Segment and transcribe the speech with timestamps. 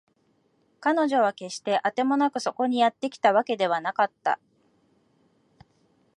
[0.79, 4.39] 彼女は決してあてもなくそこにやってきたわけではなかった